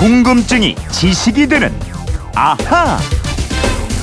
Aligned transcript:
궁금증이 0.00 0.76
지식이 0.90 1.46
되는 1.46 1.70
아하. 2.34 2.98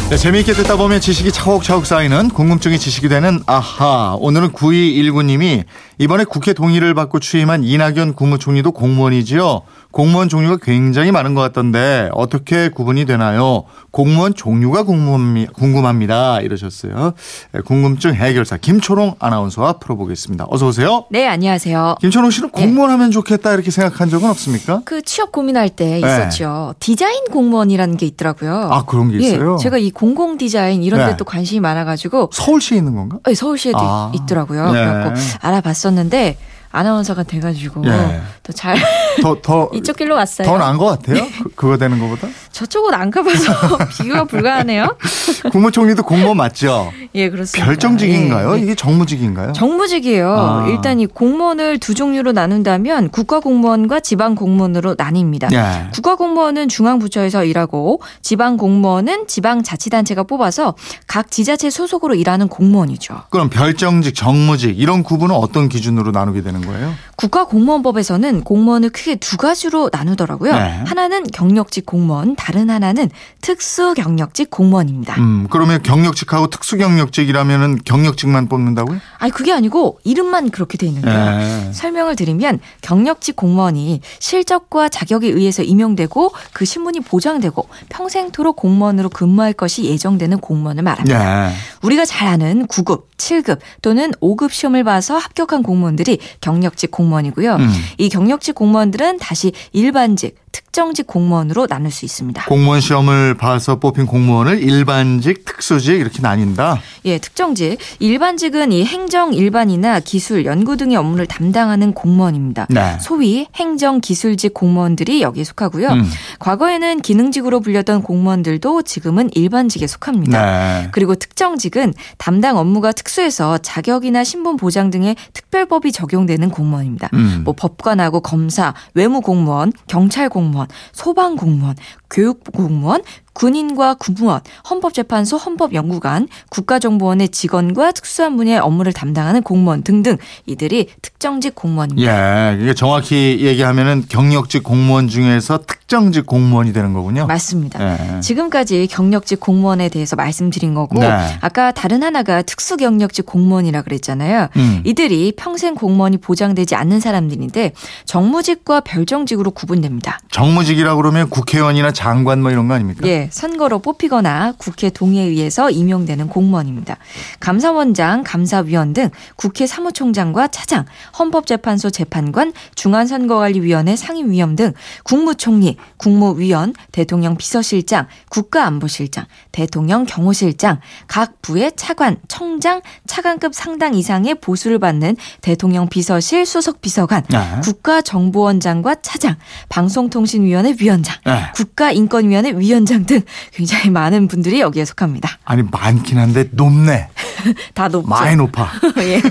네, 0.09 0.15
재미있게 0.15 0.53
듣다 0.53 0.77
보면 0.77 1.01
지식이 1.01 1.33
차곡차곡 1.33 1.85
쌓이는 1.85 2.29
궁금증이 2.29 2.79
지식이 2.79 3.09
되는 3.09 3.41
아하. 3.45 4.15
오늘은 4.21 4.53
9219님이 4.53 5.65
이번에 5.97 6.23
국회 6.23 6.53
동의를 6.53 6.93
받고 6.93 7.19
취임한 7.19 7.65
이낙연 7.65 8.13
국무총리도 8.13 8.71
공무원이지요. 8.71 9.63
공무원 9.91 10.29
종류가 10.29 10.57
굉장히 10.61 11.11
많은 11.11 11.33
것 11.33 11.41
같던데 11.41 12.09
어떻게 12.13 12.69
구분이 12.69 13.05
되나요? 13.05 13.63
공무원 13.91 14.33
종류가 14.35 14.83
궁금합니다. 14.83 16.39
이러셨어요. 16.41 17.13
네, 17.51 17.61
궁금증 17.61 18.13
해결사 18.13 18.57
김초롱 18.57 19.15
아나운서와 19.19 19.73
풀어보겠습니다. 19.73 20.45
어서 20.49 20.67
오세요. 20.67 21.05
네, 21.09 21.27
안녕하세요. 21.27 21.95
김초롱 21.99 22.29
씨는 22.29 22.51
공무원 22.51 22.89
네. 22.89 22.91
하면 22.93 23.11
좋겠다 23.11 23.53
이렇게 23.53 23.71
생각한 23.71 24.09
적은 24.09 24.29
없습니까? 24.29 24.83
그 24.85 25.01
취업 25.01 25.31
고민할 25.33 25.69
때 25.69 25.85
네. 25.85 25.97
있었죠. 25.99 26.75
디자인 26.79 27.25
공무원이라는 27.25 27.97
게 27.97 28.05
있더라고요. 28.05 28.69
아, 28.71 28.85
그런 28.85 29.09
게 29.11 29.17
있어요? 29.17 29.57
예, 29.59 29.63
제가 29.63 29.79
이 29.79 29.89
공공 29.97 30.37
디자인 30.37 30.83
이런 30.83 30.99
네. 30.99 31.07
데또 31.07 31.25
관심이 31.25 31.59
많아가지고 31.59 32.29
서울시에 32.31 32.77
있는 32.77 32.93
건가? 32.93 33.17
네, 33.25 33.33
서울시에도 33.33 33.79
아. 33.81 34.11
있 34.13 34.27
더라고요. 34.27 34.71
네. 34.71 34.85
그래갖고 34.85 35.19
알아봤었는데 35.41 36.37
아나운서가 36.71 37.23
돼가지고 37.23 37.83
예. 37.87 38.21
더잘 38.43 38.75
더, 39.21 39.41
더 39.41 39.69
이쪽 39.75 39.97
길로 39.97 40.15
왔어요. 40.15 40.47
더 40.47 40.57
나은 40.57 40.77
것 40.77 40.85
같아요. 40.85 41.25
그, 41.43 41.49
그거 41.55 41.77
되는 41.77 41.99
것보다. 41.99 42.27
저쪽은 42.51 42.93
안 42.93 43.11
가봐서 43.11 43.77
비교가 43.89 44.23
불가하네요. 44.25 44.97
국무총리도 45.51 46.03
공무원 46.03 46.37
맞죠? 46.37 46.91
예, 47.15 47.29
그렇습니다. 47.29 47.65
별정직인가요? 47.65 48.57
예. 48.57 48.61
이게 48.61 48.75
정무직인가요? 48.75 49.53
정무직이에요. 49.53 50.29
아. 50.31 50.67
일단 50.69 50.99
이 50.99 51.05
공무원을 51.05 51.79
두 51.79 51.93
종류로 51.93 52.31
나눈다면 52.31 53.09
국가공무원과 53.09 53.99
지방공무원으로 53.99 54.95
나뉩니다. 54.95 55.53
예. 55.53 55.89
국가공무원은 55.93 56.67
중앙부처에서 56.69 57.45
일하고 57.45 58.01
지방공무원은 58.21 59.27
지방자치단체가 59.27 60.23
뽑아서 60.23 60.75
각 61.05 61.29
지자체 61.31 61.69
소속으로 61.69 62.15
일하는 62.15 62.47
공무원이죠. 62.47 63.23
그럼 63.29 63.49
별정직, 63.49 64.15
정무직 64.15 64.79
이런 64.79 65.03
구분은 65.03 65.35
어떤 65.35 65.69
기준으로 65.69 66.11
나누게 66.11 66.41
되는 66.41 66.65
거예요? 66.65 66.93
국가공무원법에서는 67.17 68.43
공무원을 68.43 68.91
크게 68.91 69.15
두 69.15 69.37
가지로 69.37 69.89
나누더라고요. 69.91 70.53
네. 70.53 70.83
하나는 70.85 71.23
경력직 71.23 71.85
공무원, 71.85 72.35
다른 72.35 72.69
하나는 72.69 73.09
특수경력직 73.41 74.49
공무원입니다. 74.49 75.15
음, 75.19 75.47
그러면 75.49 75.81
경력직하고 75.81 76.47
특수경력직이라면 76.47 77.79
경력직만 77.83 78.47
뽑는다고요? 78.47 78.99
아니 79.17 79.31
그게 79.31 79.51
아니고 79.51 79.99
이름만 80.03 80.49
그렇게 80.49 80.77
돼 80.77 80.87
있는데요. 80.87 81.37
네. 81.37 81.71
설명을 81.73 82.15
드리면 82.15 82.59
경력직 82.81 83.35
공무원이 83.35 84.01
실적과 84.19 84.89
자격에 84.89 85.27
의해서 85.27 85.63
임용되고 85.63 86.31
그 86.53 86.65
신분이 86.65 87.01
보장되고 87.01 87.67
평생토록 87.89 88.55
공무원으로 88.55 89.09
근무할 89.09 89.53
것이 89.53 89.85
예정되는 89.85 90.39
공무원을 90.39 90.83
말합니다. 90.83 91.49
네. 91.49 91.55
우리가 91.81 92.05
잘 92.05 92.27
아는 92.27 92.67
9급, 92.67 93.03
7급 93.17 93.59
또는 93.81 94.11
5급 94.21 94.51
시험을 94.51 94.83
봐서 94.83 95.17
합격한 95.17 95.63
공무원들이 95.63 96.19
경력직 96.41 96.91
공무원이고요. 96.91 97.55
음. 97.55 97.69
이 97.97 98.09
경력직 98.09 98.55
공무원들은 98.55 99.17
다시 99.17 99.51
일반직, 99.73 100.35
특정직 100.57 101.05
공무원으로 101.05 101.67
나눌 101.67 101.91
수 101.91 102.03
있습니다. 102.03 102.45
공무원 102.45 102.81
시험을 102.81 103.35
봐서 103.37 103.79
뽑힌 103.79 104.07
공무원을 104.07 104.59
일반직, 104.59 105.45
특수직 105.45 105.99
이렇게 105.99 106.19
나뉜다. 106.19 106.81
예, 107.05 107.19
특정직. 107.19 107.77
일반직은 107.99 108.71
이 108.71 108.83
행정 108.83 109.35
일반이나 109.35 109.99
기술, 109.99 110.45
연구 110.45 110.75
등의 110.75 110.97
업무를 110.97 111.27
담당하는 111.27 111.93
공무원입니다. 111.93 112.65
네. 112.71 112.97
소위 112.99 113.45
행정 113.53 114.01
기술직 114.01 114.55
공무원들이 114.55 115.21
여기에 115.21 115.43
속하고요. 115.43 115.89
음. 115.89 116.09
과거에는 116.39 117.01
기능직으로 117.01 117.59
불렸던 117.59 118.01
공무원들도 118.01 118.81
지금은 118.81 119.29
일반직에 119.35 119.85
속합니다. 119.85 120.41
네. 120.41 120.89
그리고 120.91 121.13
특정직은 121.13 121.93
담당 122.17 122.57
업무가 122.57 122.91
특수해서 122.93 123.59
자격이나 123.59 124.23
신분 124.23 124.57
보장 124.57 124.89
등의 124.89 125.17
특별법이 125.33 125.91
적용되는 125.91 126.49
공무원입니다. 126.49 127.09
음. 127.13 127.41
뭐 127.45 127.53
법관하고 127.55 128.21
검사, 128.21 128.73
외무 128.95 129.21
공무원, 129.21 129.71
경찰 129.85 130.29
공무원 130.29 130.46
소방 130.91 131.35
공무원, 131.35 131.75
교육 132.09 132.43
공무원, 132.53 133.01
군인과 133.37 133.93
군무원, 133.99 134.41
헌법재판소, 134.67 135.37
헌법연구관, 135.37 136.27
국가정보원의 136.49 137.29
직원과 137.29 137.91
특수한 137.91 138.35
분야의 138.35 138.57
업무를 138.57 138.91
담당하는 138.93 139.43
공무원 139.43 139.83
등등 139.83 140.17
이들이 140.47 140.89
특정직 141.03 141.53
공무원입니다. 141.53 142.55
예, 142.55 142.59
이게 142.59 142.73
정확히 142.73 143.37
얘기하면은 143.41 144.05
경력직 144.09 144.63
공무원 144.63 145.07
중에서 145.07 145.59
특정직 145.67 146.25
공무원이 146.25 146.73
되는 146.73 146.93
거군요. 146.93 147.27
맞습니다. 147.27 148.15
예. 148.15 148.21
지금까지 148.21 148.87
경력직 148.87 149.39
공무원에 149.39 149.89
대해서 149.89 150.15
말씀드린 150.15 150.73
거고 150.73 150.99
네. 150.99 151.37
아까 151.39 151.71
다른 151.71 152.01
하나가 152.01 152.41
특수 152.41 152.75
경력직 152.75 153.27
공무원이라 153.27 153.83
그랬잖아요. 153.83 154.47
음. 154.55 154.81
이들이 154.83 155.33
평생 155.37 155.75
공무원이 155.75 156.17
보장되지 156.17 156.73
않는 156.73 156.99
사람들인데 156.99 157.73
정무직과 158.05 158.79
별정직으로 158.81 159.51
구분됩니다. 159.51 160.19
정무직이라 160.31 160.95
그러면 160.95 161.29
국회의원이나 161.29 161.91
장관 161.91 162.41
뭐 162.41 162.49
이런 162.49 162.67
거 162.67 162.73
아닙니까? 162.73 163.07
예. 163.07 163.26
선거로 163.31 163.79
뽑히거나 163.79 164.53
국회 164.57 164.89
동의에 164.89 165.23
의해서 165.23 165.69
임용되는 165.69 166.27
공무원입니다. 166.27 166.97
감사원장, 167.39 168.23
감사위원 168.23 168.93
등 168.93 169.09
국회 169.35 169.67
사무총장과 169.67 170.49
차장, 170.49 170.85
헌법재판소 171.17 171.89
재판관, 171.89 172.53
중앙선거관리위원회 172.75 173.95
상임위원 173.95 174.55
등 174.55 174.73
국무총리, 175.03 175.77
국무위원, 175.97 176.73
대통령 176.91 177.37
비서실장, 177.37 178.07
국가안보실장, 178.29 179.25
대통령 179.51 180.05
경호실장, 180.05 180.79
각 181.07 181.41
부의 181.41 181.71
차관, 181.75 182.17
청장, 182.27 182.81
차관급 183.07 183.53
상당 183.53 183.95
이상의 183.95 184.35
보수를 184.35 184.79
받는 184.79 185.17
대통령 185.41 185.87
비서실 185.87 186.45
수석 186.45 186.81
비서관, 186.81 187.23
네. 187.29 187.39
국가정보원장과 187.63 188.95
차장, 189.01 189.35
방송통신위원회 189.69 190.75
위원장, 190.79 191.15
네. 191.25 191.43
국가인권위원회 191.55 192.51
위원장 192.51 193.05
등 193.07 193.21
굉장히 193.51 193.89
많은 193.89 194.27
분들이 194.27 194.59
여기에 194.59 194.85
속합니다. 194.85 195.39
아니 195.45 195.63
많긴 195.63 196.19
한데 196.19 196.47
높네. 196.51 197.09
다 197.73 197.87
높죠. 197.87 198.07
많이 198.07 198.35
높아. 198.35 198.69
예. 198.99 199.21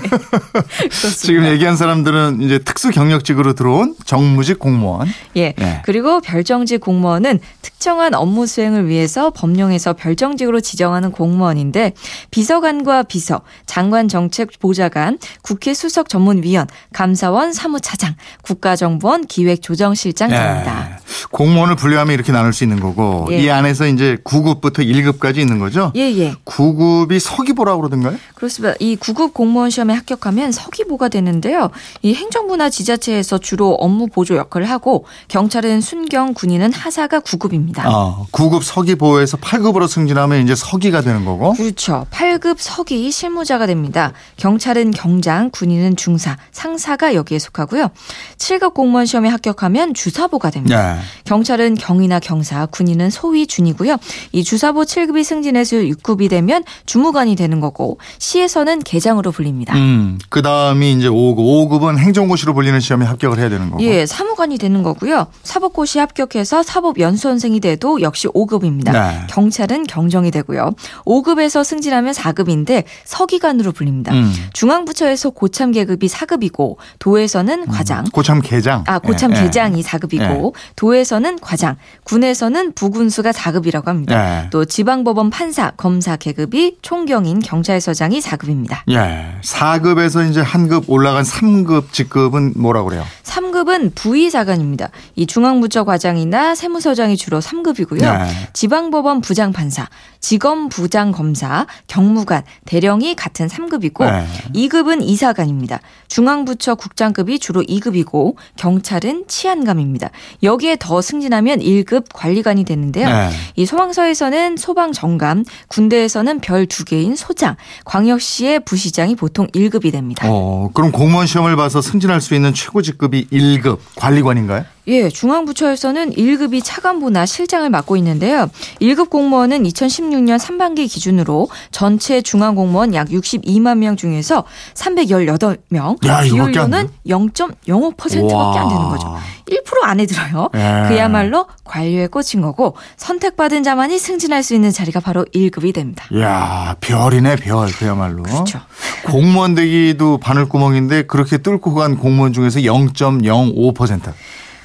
지금 1.17 1.45
얘기한 1.45 1.77
사람들은 1.77 2.41
이제 2.41 2.59
특수 2.59 2.91
경력직으로 2.91 3.53
들어온 3.53 3.95
정무직 4.05 4.59
공무원. 4.59 5.07
예. 5.35 5.53
예. 5.59 5.81
그리고 5.85 6.21
별정직 6.21 6.81
공무원은 6.81 7.39
특정한 7.61 8.13
업무 8.13 8.45
수행을 8.47 8.87
위해서 8.87 9.29
법령에서 9.31 9.93
별정직으로 9.93 10.61
지정하는 10.61 11.11
공무원인데 11.11 11.93
비서관과 12.31 13.03
비서, 13.03 13.41
장관 13.65 14.07
정책 14.07 14.59
보좌관, 14.59 15.17
국회 15.41 15.73
수석 15.73 16.09
전문위원, 16.09 16.67
감사원 16.93 17.53
사무차장, 17.53 18.15
국가정보원 18.41 19.25
기획조정실장 19.25 20.29
등입니다. 20.29 20.89
예. 20.91 20.97
공무원을 21.31 21.75
분류하면 21.75 22.13
이렇게 22.13 22.31
나눌 22.31 22.53
수 22.53 22.63
있는 22.63 22.79
거고 22.79 23.27
예. 23.31 23.39
이 23.39 23.49
안에서 23.49 23.87
이제 23.87 24.17
9급부터 24.23 24.79
1급까지 24.79 25.37
있는 25.37 25.59
거죠? 25.59 25.91
예, 25.95 26.01
예. 26.01 26.33
9급이 26.45 27.19
서기보라고 27.19 27.81
그러던 27.81 28.01
가요? 28.09 28.19
그렇습니다. 28.35 28.75
이 28.79 28.95
9급 28.95 29.33
공무원 29.33 29.69
시험에 29.69 29.93
합격하면 29.93 30.51
서기보가 30.51 31.09
되는데요. 31.09 31.71
이 32.01 32.13
행정부나 32.13 32.69
지자체에서 32.69 33.37
주로 33.37 33.73
업무 33.73 34.07
보조 34.07 34.35
역할을 34.35 34.69
하고 34.69 35.05
경찰은 35.27 35.81
순경, 35.81 36.33
군인은 36.33 36.73
하사가 36.73 37.19
9급입니다. 37.21 37.79
아, 37.85 38.25
9급 38.31 38.63
서기보에서 38.63 39.37
8급으로 39.37 39.87
승진하면 39.87 40.43
이제 40.43 40.55
서기가 40.55 41.01
되는 41.01 41.25
거고? 41.25 41.53
그렇죠. 41.53 42.05
8급 42.11 42.55
서기 42.59 43.09
실무자가 43.11 43.65
됩니다. 43.65 44.13
경찰은 44.37 44.91
경장, 44.91 45.49
군인은 45.51 45.95
중사, 45.95 46.37
상사가 46.51 47.13
여기에 47.13 47.39
속하고요. 47.39 47.89
7급 48.37 48.73
공무원 48.73 49.05
시험에 49.05 49.29
합격하면 49.29 49.93
주사보가 49.93 50.49
됩니다. 50.49 50.95
네. 50.95 50.99
경찰은 51.25 51.75
경이나 51.75 52.19
경사, 52.19 52.65
군인은 52.67 53.09
소위 53.09 53.47
준이고요. 53.47 53.97
이 54.31 54.43
주사보 54.43 54.81
7급이 54.81 55.23
승진해서 55.23 55.77
6급이 55.77 56.29
되면 56.29 56.63
주무관이 56.85 57.35
되는 57.35 57.59
거고 57.59 57.86
시에서는 58.19 58.79
계장으로 58.79 59.31
불립니다. 59.31 59.75
음, 59.75 60.19
그 60.29 60.41
다음이 60.41 60.93
이제 60.93 61.07
5급. 61.07 61.37
5급은 61.37 61.97
행정고시로 61.97 62.53
불리는 62.53 62.79
시험에 62.79 63.05
합격을 63.05 63.39
해야 63.39 63.49
되는 63.49 63.69
거고. 63.71 63.83
예, 63.83 64.05
사무관이 64.05 64.57
되는 64.57 64.83
거고요. 64.83 65.27
사법고시 65.43 65.99
합격해서 65.99 66.63
사법연수원생이 66.63 67.59
돼도 67.59 68.01
역시 68.01 68.27
5급입니다. 68.27 68.91
네. 68.91 69.27
경찰은 69.29 69.87
경정이 69.87 70.31
되고요. 70.31 70.73
5급에서 71.05 71.63
승진하면 71.63 72.13
4급인데 72.13 72.83
서기관으로 73.05 73.71
불립니다. 73.71 74.13
음. 74.13 74.31
중앙부처에서 74.53 75.31
고참 75.31 75.71
계급이 75.71 76.07
4급이고 76.07 76.75
도에서는 76.99 77.63
음, 77.63 77.67
과장. 77.67 78.01
음, 78.01 78.11
고참 78.11 78.41
계장. 78.41 78.83
아, 78.87 78.99
고참 78.99 79.35
예, 79.35 79.41
계장이 79.41 79.79
예. 79.79 79.81
4급이고 79.81 80.53
도에서는 80.75 81.39
과장, 81.39 81.75
군에서는 82.03 82.73
부군수가 82.73 83.31
4 83.31 83.47
4급이라고 83.47 83.85
합니다. 83.85 84.41
네. 84.41 84.49
또 84.51 84.65
지방법원 84.65 85.29
판사, 85.29 85.71
검사 85.71 86.15
계급이 86.15 86.77
총경인 86.81 87.39
경찰 87.39 87.76
서장이 87.79 88.19
4급입니다. 88.19 88.79
예. 88.89 89.35
4급에서 89.41 90.29
이제 90.29 90.41
한급 90.41 90.85
올라간 90.89 91.23
3급 91.23 91.91
직급은 91.91 92.53
뭐라고 92.55 92.89
그래요? 92.89 93.03
3급은 93.23 93.95
부의사관입니다. 93.95 94.89
이 95.15 95.25
중앙부처 95.25 95.83
과장이나 95.83 96.55
세무서장이 96.55 97.17
주로 97.17 97.39
3급이고요. 97.39 98.01
네. 98.01 98.49
지방법원 98.53 99.21
부장판사, 99.21 99.87
지검부장검사, 100.19 101.67
경무관, 101.87 102.43
대령이 102.65 103.15
같은 103.15 103.47
3급이고 103.47 104.05
네. 104.05 104.27
2급은 104.53 105.01
이사관입니다. 105.01 105.79
중앙부처 106.07 106.75
국장급이 106.75 107.39
주로 107.39 107.61
2급이고 107.63 108.35
경찰은 108.55 109.25
치안감입니다. 109.27 110.09
여기에 110.43 110.77
더 110.79 111.01
승진하면 111.01 111.59
1급 111.59 112.05
관리관이 112.13 112.63
되는데요. 112.63 113.07
네. 113.07 113.29
이 113.55 113.65
소방서에서는 113.65 114.57
소방정감, 114.57 115.43
군대에서는 115.67 116.39
별 116.39 116.67
두 116.67 116.83
개인 116.83 117.15
소장, 117.15 117.55
광역시의 117.85 118.61
부시장이 118.65 119.15
보통 119.15 119.47
1급이 119.47 119.91
됩니다. 119.91 120.27
어, 120.29 120.69
그럼 120.73 120.91
공무원 120.91 121.27
시험을 121.27 121.55
봐서 121.55 121.81
승진할 121.81 122.21
수 122.21 122.35
있는 122.35 122.53
최고 122.53 122.81
직급이 122.81 123.27
1급 123.31 123.79
관리관인가요? 123.95 124.65
예, 124.87 125.09
중앙부처에서는 125.09 126.11
1급이 126.11 126.61
차관보나 126.63 127.25
실장을 127.25 127.69
맡고 127.69 127.97
있는데요. 127.97 128.49
1급 128.81 129.09
공무원은 129.09 129.63
2016년 129.63 130.39
3반기 130.39 130.89
기준으로 130.89 131.49
전체 131.71 132.21
중앙공무원 132.21 132.93
약 132.93 133.09
62만 133.09 133.79
명 133.79 133.97
중에서 133.97 134.45
318명, 134.73 136.05
야, 136.07 136.21
비율로는 136.21 136.89
0.05%밖에 137.05 138.59
안 138.59 138.69
되는 138.69 138.89
거죠. 138.89 139.17
1% 139.49 139.83
안에 139.83 140.05
들어요. 140.05 140.49
예. 140.55 140.87
그야말로 140.89 141.47
관료에 141.63 142.07
꽂힌 142.07 142.41
거고 142.41 142.75
선택받은 142.97 143.63
자만이 143.63 143.97
승진할 143.97 144.43
수 144.43 144.53
있는 144.53 144.71
자리가 144.71 144.99
바로 144.99 145.25
1급이 145.33 145.73
됩니다. 145.73 146.05
야 146.19 146.75
별이네 146.79 147.37
별 147.37 147.71
그야말로. 147.71 148.23
그렇죠. 148.23 148.59
공무원 149.05 149.55
되기도 149.55 150.17
바늘구멍인데 150.17 151.03
그렇게 151.03 151.37
뚫고 151.37 151.73
간 151.73 151.97
공무원 151.97 152.33
중에서 152.33 152.59
0.05%. 152.59 154.13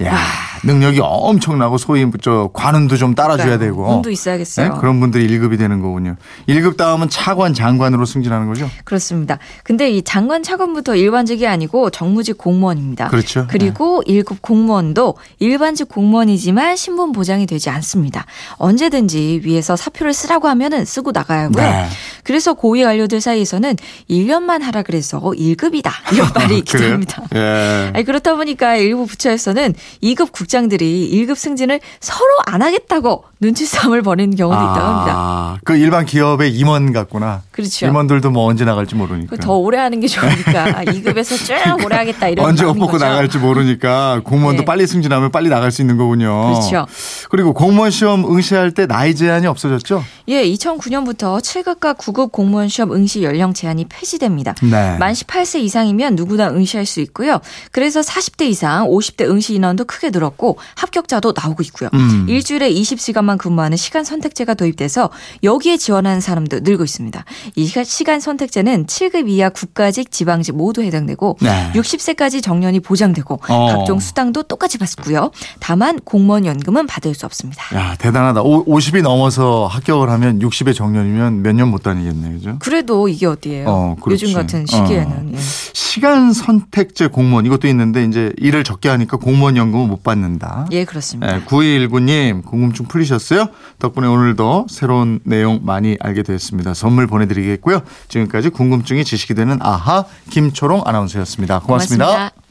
야, 0.05 0.17
능력이 0.65 1.01
엄청나고 1.03 1.79
소위 1.79 2.07
저 2.21 2.51
관운도 2.53 2.97
좀 2.97 3.15
따라줘야 3.15 3.59
되고. 3.59 3.89
운도 3.97 4.11
있어야겠어요. 4.11 4.75
네? 4.75 4.81
그런 4.81 5.01
분들이 5.01 5.27
1급이 5.27 5.59
되는 5.59 5.81
거군요. 5.81 6.17
1급 6.49 6.77
다음은 6.77 7.09
차관 7.09 7.55
장관으로 7.55 8.05
승진하는 8.05 8.47
거죠? 8.49 8.69
그렇습니다. 8.85 9.39
근데 9.65 9.91
이 9.91 10.03
장관 10.03 10.43
차관부터 10.43 10.95
일반직이 10.97 11.47
아니고 11.47 11.91
정무직 11.91 12.39
공무원입니다. 12.39 13.09
그렇죠. 13.09 13.47
그리고 13.49 14.03
네. 14.07 14.15
1급 14.23 14.43
공무원도 14.43 15.17
일반직 15.39 15.89
공무원이지만 15.89 16.77
신분 16.77 17.13
보장이 17.13 17.47
되지 17.47 17.71
않습니다. 17.71 18.25
언제든지 18.57 19.41
위에서 19.45 19.75
사표를 19.77 20.13
쓰라고 20.13 20.49
하면은 20.49 20.85
쓰고 20.85 21.11
나가야 21.13 21.45
하고요. 21.45 21.63
네. 21.63 21.89
그래서 22.25 22.55
고위 22.55 22.85
관료들 22.85 23.21
사이에서는 23.21 23.77
1년만 24.09 24.63
하라 24.63 24.83
그래서 24.83 25.19
1급이다. 25.21 25.91
이런 26.13 26.29
말이 26.35 26.59
있기도 26.59 26.85
합니다. 26.85 27.23
예. 27.35 27.91
아니, 27.95 28.05
그렇다 28.05 28.37
보니까 28.37 28.77
일부 28.77 29.07
부처에서는 29.07 29.75
2급 30.03 30.31
국장 30.33 30.52
들이 30.69 31.11
1급 31.13 31.35
승진을 31.37 31.81
서로 32.01 32.29
안 32.47 32.63
하겠다고 32.63 33.25
눈치 33.41 33.67
싸움을 33.67 34.03
벌이는 34.03 34.37
경우도 34.37 34.59
아, 34.59 34.65
있다고 34.73 34.87
합니다. 34.87 35.59
그 35.65 35.77
일반 35.77 36.07
기업의 36.07 36.55
임원 36.55 36.93
같구나. 36.93 37.43
그렇죠. 37.51 37.87
임원들도 37.87 38.31
뭐 38.31 38.47
언제 38.47 38.65
나갈지 38.65 38.95
모르니까. 38.95 39.37
더 39.37 39.55
오래 39.55 39.79
하는 39.79 40.01
게 40.01 40.07
좋으니까 40.07 40.85
2급에서 40.85 41.37
쭉 41.39 41.47
그러니까 41.49 41.85
오래 41.85 41.97
하겠다 41.97 42.29
이런 42.29 42.47
언제 42.47 42.65
옷 42.65 42.75
벗고 42.75 42.99
나갈지 42.99 43.39
모르니까 43.39 44.21
공무원도 44.25 44.63
네. 44.63 44.65
빨리 44.65 44.87
승진하면 44.87 45.33
빨리 45.33 45.49
나갈 45.49 45.73
수 45.73 45.83
있는 45.83 45.97
거군요. 45.97 46.55
그렇죠. 46.55 46.87
그리고 47.31 47.53
공무원 47.53 47.91
시험 47.91 48.25
응시할 48.25 48.73
때 48.73 48.87
나이 48.87 49.15
제한이 49.15 49.47
없어졌죠? 49.47 50.05
예, 50.29 50.45
2009년부터 50.45 51.41
7급과 51.41 51.97
9급 51.97 52.31
공무원 52.33 52.69
시험 52.69 52.93
응시 52.93 53.23
연령 53.23 53.53
제한이 53.55 53.87
폐지됩니다. 53.89 54.55
네. 54.63 54.97
만 54.99 55.13
18세 55.13 55.61
이상이면 55.61 56.15
누구나 56.15 56.49
응시할 56.51 56.87
수 56.87 57.01
있고요. 57.01 57.41
그래서 57.71 58.01
40대 58.01 58.43
이상 58.43 58.87
50대 58.89 59.29
응시 59.29 59.55
인원도 59.55 59.85
크게 59.85 60.11
늘었고 60.11 60.42
합격자도 60.75 61.35
나오고 61.37 61.63
있고요. 61.65 61.89
음. 61.95 62.27
일주일에 62.29 62.71
20시간만 62.73 63.39
근무하는 63.39 63.77
시간 63.77 64.05
선택제가 64.05 64.55
도입돼서 64.55 65.11
여기에 65.43 65.77
지원하는 65.79 66.21
사람도 66.21 66.61
늘고 66.61 66.85
있습니다. 66.85 67.25
이 67.57 67.67
시간 67.85 68.21
선택제는 68.21 68.87
7급 68.87 69.29
이하 69.29 69.49
국가직, 69.49 70.11
지방직 70.11 70.57
모두 70.57 70.83
해당되고 70.83 71.39
네. 71.41 71.71
60세까지 71.75 72.43
정년이 72.43 72.81
보장되고 72.81 73.41
어. 73.49 73.67
각종 73.77 73.99
수당도 74.01 74.43
똑같이 74.45 74.79
받고요. 74.79 75.31
다만 75.61 75.99
공무원 76.05 76.45
연금은 76.47 76.87
받을 76.87 77.15
수 77.15 77.25
없습니다. 77.27 77.63
야 77.77 77.95
대단하다. 77.99 78.43
오, 78.43 78.65
50이 78.65 79.03
넘어서 79.03 79.67
합격을 79.67 80.11
하면 80.11 80.39
60의 80.41 80.75
정년이면 80.75 81.43
몇 81.43 81.53
년 81.53 81.63
못 81.73 81.83
다니겠네, 81.83 82.33
그죠? 82.33 82.57
그래도 82.59 83.09
이게 83.09 83.27
어디예요? 83.27 83.65
어, 83.69 83.97
요즘 84.11 84.33
같은 84.35 84.67
시기에는. 84.67 85.07
어. 85.13 85.31
예. 85.35 85.39
시간 85.73 86.33
선택제 86.33 87.09
공무원 87.09 87.45
이것도 87.47 87.69
있는데 87.69 88.05
이제 88.05 88.33
일을 88.39 88.65
적게 88.65 88.89
하니까 88.89 89.17
공무원 89.19 89.57
연금을 89.57 89.87
못받 89.87 90.19
는다. 90.33 90.67
예, 90.73 90.85
그렇습니다. 90.85 91.39
네, 91.39 91.45
9219님 91.45 92.45
궁금증 92.45 92.87
풀리셨어요? 92.87 93.47
덕분에 93.79 94.07
오늘도 94.07 94.67
새로운 94.69 95.21
내용 95.25 95.61
많이 95.63 95.97
알게 96.01 96.23
됐습니다. 96.23 96.75
선물 96.75 97.07
보내드리겠고요. 97.07 97.83
지금까지 98.09 98.51
궁금증이 98.51 99.05
지식이 99.05 99.35
되는 99.35 99.59
아하 99.61 100.05
김초롱 100.31 100.83
아나운서였습니다 100.85 101.61
고맙습니다. 101.61 102.07
고맙습니다. 102.07 102.42